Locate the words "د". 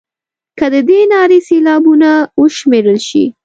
0.73-0.75